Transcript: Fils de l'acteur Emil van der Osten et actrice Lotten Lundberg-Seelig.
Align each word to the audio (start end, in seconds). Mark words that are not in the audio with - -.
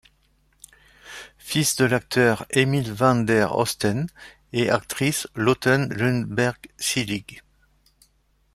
Fils 1.37 1.75
de 1.75 1.85
l'acteur 1.85 2.47
Emil 2.49 2.91
van 2.91 3.23
der 3.27 3.51
Osten 3.51 4.07
et 4.51 4.67
actrice 4.71 5.27
Lotten 5.35 5.89
Lundberg-Seelig. 5.91 7.43